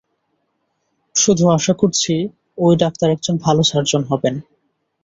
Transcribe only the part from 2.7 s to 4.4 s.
Doctor একজন ভালো surgeon হবেন।